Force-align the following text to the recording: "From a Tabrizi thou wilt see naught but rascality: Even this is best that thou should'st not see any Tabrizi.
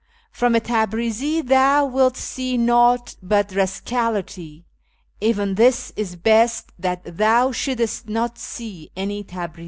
"From 0.39 0.55
a 0.55 0.59
Tabrizi 0.59 1.45
thou 1.47 1.85
wilt 1.85 2.17
see 2.17 2.57
naught 2.57 3.17
but 3.21 3.51
rascality: 3.53 4.65
Even 5.19 5.53
this 5.53 5.93
is 5.95 6.15
best 6.15 6.71
that 6.79 7.03
thou 7.05 7.51
should'st 7.51 8.09
not 8.09 8.39
see 8.39 8.89
any 8.95 9.23
Tabrizi. 9.23 9.59